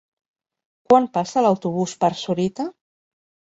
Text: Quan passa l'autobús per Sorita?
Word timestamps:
Quan 0.93 1.05
passa 1.19 1.45
l'autobús 1.47 1.95
per 2.05 2.13
Sorita? 2.25 2.69